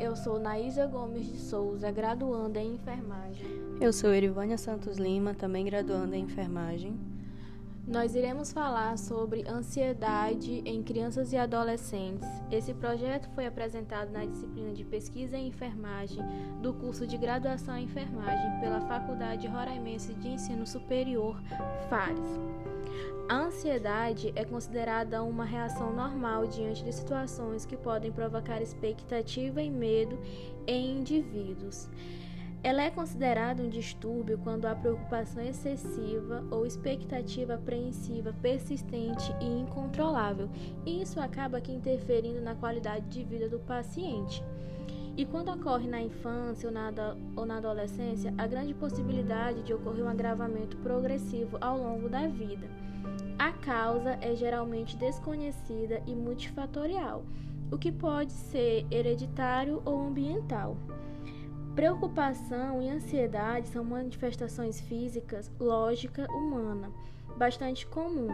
eu 0.00 0.14
sou 0.14 0.38
Naísa 0.38 0.86
Gomes 0.86 1.26
de 1.26 1.38
Souza, 1.38 1.90
graduanda 1.90 2.60
em 2.60 2.74
enfermagem. 2.74 3.46
Eu 3.80 3.92
sou 3.92 4.14
Erivânia 4.14 4.56
Santos 4.56 4.96
Lima, 4.96 5.34
também 5.34 5.64
graduanda 5.64 6.16
em 6.16 6.22
enfermagem. 6.22 6.96
Nós 7.88 8.14
iremos 8.14 8.52
falar 8.52 8.98
sobre 8.98 9.48
ansiedade 9.48 10.62
em 10.66 10.82
crianças 10.82 11.32
e 11.32 11.38
adolescentes. 11.38 12.28
Esse 12.52 12.74
projeto 12.74 13.30
foi 13.34 13.46
apresentado 13.46 14.10
na 14.10 14.26
disciplina 14.26 14.74
de 14.74 14.84
Pesquisa 14.84 15.38
em 15.38 15.48
Enfermagem 15.48 16.22
do 16.60 16.74
curso 16.74 17.06
de 17.06 17.16
Graduação 17.16 17.78
em 17.78 17.84
Enfermagem 17.84 18.60
pela 18.60 18.82
Faculdade 18.82 19.46
Roraimense 19.46 20.12
de 20.12 20.28
Ensino 20.28 20.66
Superior, 20.66 21.40
FARES. 21.88 22.38
A 23.26 23.36
ansiedade 23.36 24.34
é 24.36 24.44
considerada 24.44 25.22
uma 25.22 25.46
reação 25.46 25.90
normal 25.90 26.46
diante 26.46 26.84
de 26.84 26.92
situações 26.92 27.64
que 27.64 27.76
podem 27.76 28.12
provocar 28.12 28.60
expectativa 28.60 29.62
e 29.62 29.70
medo 29.70 30.18
em 30.66 30.98
indivíduos. 30.98 31.88
Ela 32.62 32.82
é 32.82 32.90
considerada 32.90 33.62
um 33.62 33.68
distúrbio 33.68 34.38
quando 34.38 34.66
há 34.66 34.74
preocupação 34.74 35.42
excessiva 35.42 36.44
ou 36.50 36.66
expectativa 36.66 37.54
apreensiva 37.54 38.34
persistente 38.42 39.32
e 39.40 39.46
incontrolável, 39.46 40.48
e 40.84 41.00
isso 41.00 41.20
acaba 41.20 41.58
aqui 41.58 41.72
interferindo 41.72 42.40
na 42.40 42.56
qualidade 42.56 43.06
de 43.06 43.22
vida 43.22 43.48
do 43.48 43.60
paciente. 43.60 44.42
E 45.16 45.24
quando 45.24 45.50
ocorre 45.52 45.88
na 45.88 46.00
infância 46.00 46.68
ou 46.68 46.72
na, 46.72 46.92
ou 47.36 47.46
na 47.46 47.56
adolescência, 47.56 48.32
há 48.38 48.46
grande 48.46 48.74
possibilidade 48.74 49.62
de 49.62 49.74
ocorrer 49.74 50.04
um 50.04 50.08
agravamento 50.08 50.76
progressivo 50.78 51.58
ao 51.60 51.76
longo 51.76 52.08
da 52.08 52.26
vida. 52.26 52.68
A 53.38 53.52
causa 53.52 54.18
é 54.20 54.34
geralmente 54.34 54.96
desconhecida 54.96 56.02
e 56.06 56.14
multifatorial, 56.14 57.24
o 57.70 57.78
que 57.78 57.90
pode 57.90 58.32
ser 58.32 58.86
hereditário 58.90 59.82
ou 59.84 60.06
ambiental. 60.06 60.76
Preocupação 61.78 62.82
e 62.82 62.90
ansiedade 62.90 63.68
são 63.68 63.84
manifestações 63.84 64.80
físicas, 64.80 65.48
lógica 65.60 66.26
humana, 66.32 66.90
bastante 67.36 67.86
comum. 67.86 68.26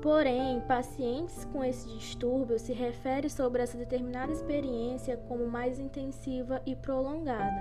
Porém, 0.00 0.58
pacientes 0.60 1.44
com 1.52 1.62
esse 1.62 1.86
distúrbio 1.90 2.58
se 2.58 2.72
referem 2.72 3.28
sobre 3.28 3.62
essa 3.62 3.76
determinada 3.76 4.32
experiência 4.32 5.18
como 5.28 5.46
mais 5.46 5.78
intensiva 5.78 6.62
e 6.64 6.74
prolongada. 6.74 7.60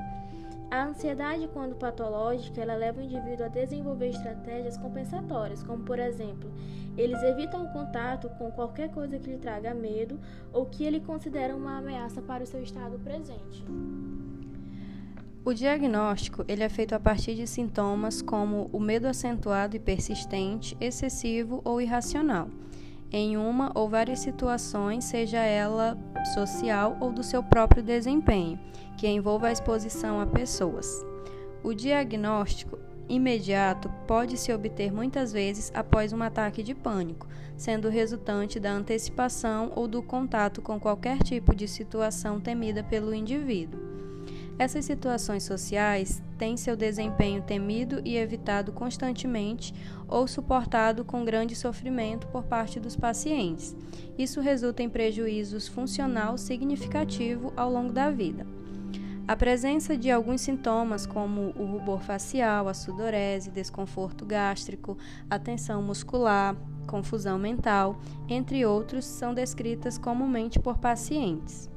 A 0.72 0.86
ansiedade, 0.86 1.50
quando 1.50 1.76
patológica, 1.76 2.62
ela 2.62 2.76
leva 2.76 3.02
o 3.02 3.04
indivíduo 3.04 3.48
a 3.48 3.50
desenvolver 3.50 4.12
estratégias 4.12 4.78
compensatórias, 4.78 5.62
como 5.62 5.84
por 5.84 6.00
exemplo, 6.00 6.50
eles 6.98 7.22
evitam 7.24 7.66
o 7.66 7.74
contato 7.74 8.30
com 8.38 8.50
qualquer 8.50 8.90
coisa 8.92 9.20
que 9.20 9.30
lhe 9.30 9.38
traga 9.38 9.74
medo 9.74 10.18
ou 10.54 10.66
que 10.68 10.86
ele 10.86 11.02
considera 11.02 11.54
uma 11.54 11.80
ameaça 11.80 12.22
para 12.22 12.46
o 12.46 12.48
seu 12.48 12.64
estado 12.64 12.98
presente. 13.00 13.66
O 15.44 15.56
diagnóstico 15.56 16.45
ele 16.47 16.61
é 16.61 16.70
feito 16.70 16.94
a 16.94 17.00
partir 17.00 17.34
de 17.34 17.47
sintomas 17.47 18.22
como 18.22 18.70
o 18.72 18.80
medo 18.80 19.08
acentuado 19.08 19.75
e 19.75 19.80
persistente, 19.80 20.78
excessivo 20.80 21.61
ou 21.66 21.81
irracional, 21.81 22.47
em 23.11 23.36
uma 23.38 23.72
ou 23.73 23.89
várias 23.89 24.19
situações, 24.19 25.03
seja 25.06 25.39
ela 25.39 25.97
social 26.36 26.95
ou 27.00 27.12
do 27.12 27.23
seu 27.23 27.42
próprio 27.42 27.81
desempenho, 27.81 28.59
que 29.00 29.08
envolva 29.08 29.47
a 29.47 29.52
exposição 29.52 30.22
a 30.22 30.28
pessoas. 30.28 31.03
O 31.64 31.73
diagnóstico 31.73 32.78
imediato 33.09 33.89
pode 34.08 34.38
se 34.38 34.53
obter 34.53 34.94
muitas 34.94 35.34
vezes 35.34 35.72
após 35.73 36.14
um 36.14 36.22
ataque 36.22 36.62
de 36.62 36.75
pânico, 36.75 37.28
sendo 37.58 37.89
resultante 37.89 38.59
da 38.59 38.72
antecipação 38.72 39.72
ou 39.75 39.88
do 39.88 40.03
contato 40.03 40.62
com 40.62 40.80
qualquer 40.80 41.17
tipo 41.17 41.56
de 41.56 41.67
situação 41.67 42.39
temida 42.39 42.84
pelo 42.84 43.12
indivíduo. 43.12 43.91
Essas 44.59 44.85
situações 44.85 45.44
sociais 45.44 46.22
têm 46.38 46.56
seu 46.56 46.75
desempenho 46.75 47.41
temido 47.41 48.01
e 48.06 48.17
evitado 48.17 48.72
constantemente 48.72 49.73
ou 50.07 50.28
suportado 50.28 51.03
com 51.03 51.25
grande 51.25 51.56
sofrimento 51.56 52.28
por 52.28 52.44
parte 52.44 52.79
dos 52.79 52.95
pacientes. 52.95 53.75
Isso 54.17 54.40
resulta 54.40 54.84
em 54.84 54.90
prejuízos 54.90 55.67
funcional 55.67 56.38
significativo 56.38 57.51
ao 57.56 57.72
longo 57.72 57.91
da 57.91 58.11
vida. 58.11 58.45
A 59.28 59.35
presença 59.35 59.95
de 59.95 60.11
alguns 60.11 60.41
sintomas, 60.41 61.06
como 61.06 61.53
o 61.56 61.66
rubor 61.66 62.01
facial, 62.01 62.67
a 62.67 62.73
sudorese, 62.73 63.50
desconforto 63.50 64.25
gástrico, 64.25 64.97
a 65.29 65.40
tensão 65.40 65.81
muscular, 65.81 66.56
confusão 66.85 67.40
mental, 67.40 67.97
entre 68.28 68.66
outros, 68.66 69.06
são 69.06 69.34
descritas 69.34 69.97
comumente 69.97 70.59
por 70.59 70.79
pacientes. 70.79 71.71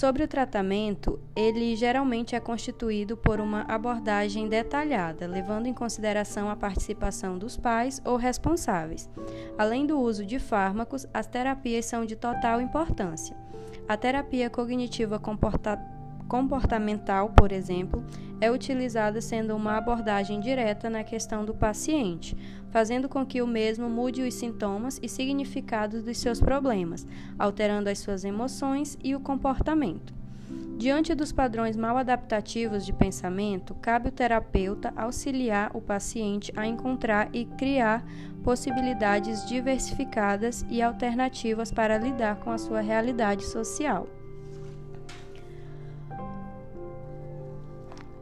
Sobre 0.00 0.24
o 0.24 0.28
tratamento, 0.28 1.20
ele 1.36 1.76
geralmente 1.76 2.34
é 2.34 2.40
constituído 2.40 3.18
por 3.18 3.38
uma 3.38 3.66
abordagem 3.68 4.48
detalhada, 4.48 5.26
levando 5.26 5.66
em 5.66 5.74
consideração 5.74 6.48
a 6.48 6.56
participação 6.56 7.36
dos 7.36 7.58
pais 7.58 8.00
ou 8.02 8.16
responsáveis. 8.16 9.10
Além 9.58 9.84
do 9.84 10.00
uso 10.00 10.24
de 10.24 10.38
fármacos, 10.38 11.06
as 11.12 11.26
terapias 11.26 11.84
são 11.84 12.06
de 12.06 12.16
total 12.16 12.62
importância. 12.62 13.36
A 13.86 13.94
terapia 13.94 14.48
cognitiva 14.48 15.18
comportamental 15.18 15.99
comportamental, 16.30 17.30
por 17.30 17.50
exemplo, 17.50 18.04
é 18.40 18.48
utilizada 18.48 19.20
sendo 19.20 19.56
uma 19.56 19.76
abordagem 19.76 20.38
direta 20.38 20.88
na 20.88 21.02
questão 21.02 21.44
do 21.44 21.52
paciente, 21.52 22.36
fazendo 22.70 23.08
com 23.08 23.26
que 23.26 23.42
o 23.42 23.48
mesmo 23.48 23.90
mude 23.90 24.22
os 24.22 24.34
sintomas 24.34 25.00
e 25.02 25.08
significados 25.08 26.04
dos 26.04 26.16
seus 26.18 26.40
problemas, 26.40 27.04
alterando 27.36 27.90
as 27.90 27.98
suas 27.98 28.24
emoções 28.24 28.96
e 29.02 29.12
o 29.12 29.18
comportamento. 29.18 30.14
Diante 30.78 31.16
dos 31.16 31.32
padrões 31.32 31.76
mal 31.76 31.98
adaptativos 31.98 32.86
de 32.86 32.92
pensamento, 32.92 33.74
cabe 33.74 34.06
ao 34.06 34.12
terapeuta 34.12 34.92
auxiliar 34.96 35.72
o 35.74 35.80
paciente 35.80 36.52
a 36.56 36.64
encontrar 36.64 37.28
e 37.32 37.44
criar 37.44 38.04
possibilidades 38.44 39.44
diversificadas 39.48 40.64
e 40.70 40.80
alternativas 40.80 41.72
para 41.72 41.98
lidar 41.98 42.36
com 42.36 42.50
a 42.52 42.56
sua 42.56 42.80
realidade 42.80 43.44
social. 43.44 44.19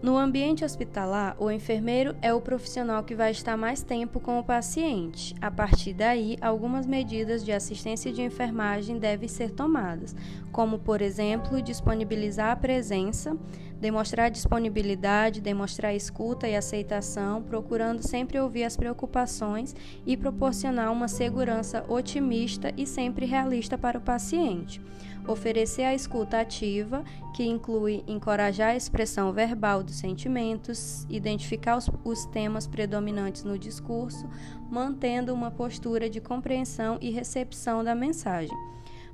No 0.00 0.16
ambiente 0.16 0.64
hospitalar, 0.64 1.34
o 1.40 1.50
enfermeiro 1.50 2.14
é 2.22 2.32
o 2.32 2.40
profissional 2.40 3.02
que 3.02 3.16
vai 3.16 3.32
estar 3.32 3.56
mais 3.56 3.82
tempo 3.82 4.20
com 4.20 4.38
o 4.38 4.44
paciente. 4.44 5.34
A 5.40 5.50
partir 5.50 5.92
daí, 5.92 6.38
algumas 6.40 6.86
medidas 6.86 7.44
de 7.44 7.50
assistência 7.50 8.12
de 8.12 8.22
enfermagem 8.22 8.96
devem 8.96 9.28
ser 9.28 9.50
tomadas, 9.50 10.14
como, 10.52 10.78
por 10.78 11.02
exemplo, 11.02 11.60
disponibilizar 11.60 12.52
a 12.52 12.56
presença, 12.56 13.36
demonstrar 13.80 14.30
disponibilidade, 14.30 15.40
demonstrar 15.40 15.92
escuta 15.92 16.46
e 16.46 16.54
aceitação, 16.54 17.42
procurando 17.42 18.00
sempre 18.00 18.38
ouvir 18.38 18.62
as 18.62 18.76
preocupações 18.76 19.74
e 20.06 20.16
proporcionar 20.16 20.92
uma 20.92 21.08
segurança 21.08 21.84
otimista 21.88 22.72
e 22.76 22.86
sempre 22.86 23.26
realista 23.26 23.76
para 23.76 23.98
o 23.98 24.02
paciente 24.02 24.80
oferecer 25.28 25.82
a 25.82 25.94
escuta 25.94 26.40
ativa, 26.40 27.04
que 27.34 27.44
inclui 27.44 28.02
encorajar 28.06 28.70
a 28.70 28.76
expressão 28.76 29.32
verbal 29.32 29.82
dos 29.82 29.96
sentimentos, 29.96 31.06
identificar 31.08 31.76
os, 31.76 31.88
os, 32.02 32.24
temas 32.26 32.66
predominantes 32.66 33.44
no 33.44 33.58
discurso, 33.58 34.28
mantendo 34.70 35.32
uma 35.32 35.50
postura 35.50 36.08
de 36.08 36.20
compreensão 36.20 36.98
e 37.00 37.10
recepção 37.10 37.84
da 37.84 37.94
mensagem. 37.94 38.56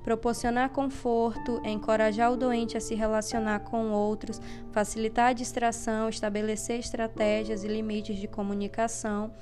Proporcionar 0.03 0.71
conforto, 0.71 1.61
encorajar 1.65 2.31
o 2.31 2.37
doente 2.37 2.77
a 2.77 2.81
se 2.81 2.95
relacionar 2.95 3.61
com 3.61 3.91
outros, 3.91 4.41
facilitar 4.71 5.31
a 5.31 5.33
distração, 5.33 6.09
estabelecer 6.09 6.79
estratégias 6.79 7.65
e 7.65 7.69
limites 7.69 8.19
de 8.19 8.29
comunicação 8.29 9.33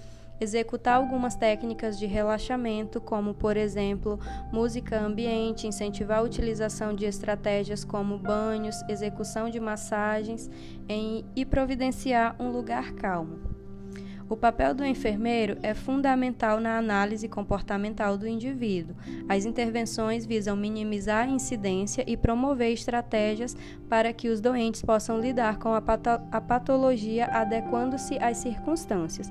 executar 0.42 0.96
algumas 0.96 1.37
técnicas 1.37 1.99
de 1.99 2.06
relaxamento, 2.06 3.00
como, 3.00 3.32
por 3.32 3.56
exemplo, 3.56 4.19
música 4.52 5.00
ambiente, 5.00 5.67
incentivar 5.67 6.19
a 6.19 6.22
utilização 6.22 6.94
de 6.94 7.05
estratégias 7.05 7.84
como 7.84 8.19
banhos, 8.19 8.82
execução 8.88 9.49
de 9.49 9.61
massagens 9.61 10.50
em, 10.88 11.25
e 11.37 11.44
providenciar 11.44 12.37
um 12.38 12.50
lugar 12.50 12.93
calmo. 12.93 13.62
O 14.32 14.37
papel 14.37 14.75
do 14.75 14.82
enfermeiro 14.82 15.58
é 15.62 15.75
fundamental 15.75 16.58
na 16.58 16.78
análise 16.78 17.28
comportamental 17.28 18.17
do 18.17 18.26
indivíduo. 18.26 18.96
As 19.28 19.44
intervenções 19.44 20.25
visam 20.25 20.56
minimizar 20.56 21.28
a 21.28 21.31
incidência 21.31 22.02
e 22.06 22.17
promover 22.17 22.72
estratégias 22.72 23.55
para 23.90 24.11
que 24.11 24.31
os 24.31 24.40
doentes 24.40 24.81
possam 24.81 25.20
lidar 25.20 25.58
com 25.58 25.75
a, 25.75 25.82
patologia 26.40 27.26
adequando-se 27.26 28.17
às 28.19 28.38
circunstâncias. 28.38 29.31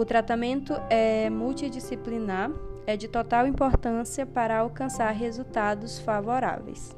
O 0.00 0.04
tratamento 0.06 0.72
é 0.88 1.28
multidisciplinar, 1.28 2.50
é 2.86 2.96
de 2.96 3.06
total 3.06 3.46
importância 3.46 4.24
para 4.24 4.56
alcançar 4.56 5.10
resultados 5.10 5.98
favoráveis. 5.98 6.96